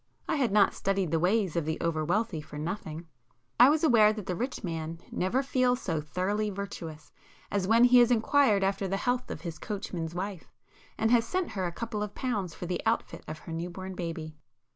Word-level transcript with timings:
—I 0.27 0.35
had 0.37 0.51
not 0.51 0.73
studied 0.73 1.11
the 1.11 1.19
ways 1.19 1.55
of 1.55 1.63
the 1.65 1.79
over 1.79 2.03
wealthy 2.03 2.41
for 2.41 2.57
nothing,—I 2.57 3.69
was 3.69 3.83
aware 3.83 4.11
that 4.11 4.25
the 4.25 4.35
rich 4.35 4.63
man 4.63 4.97
never 5.11 5.43
feels 5.43 5.79
so 5.79 6.01
thoroughly 6.01 6.49
virtuous 6.49 7.11
as 7.51 7.67
when 7.67 7.83
he 7.83 7.99
has 7.99 8.09
inquired 8.09 8.63
after 8.63 8.87
the 8.87 8.97
health 8.97 9.29
of 9.29 9.41
his 9.41 9.59
coachman's 9.59 10.15
wife, 10.15 10.51
and 10.97 11.11
has 11.11 11.27
sent 11.27 11.51
her 11.51 11.67
a 11.67 11.71
couple 11.71 12.01
of 12.01 12.15
pounds 12.15 12.55
for 12.55 12.65
the 12.65 12.81
outfit 12.83 13.23
of 13.27 13.37
her 13.45 13.51
new 13.53 13.69
born 13.69 13.91
[p 13.91 13.95
331] 13.95 13.95
baby. 14.29 14.37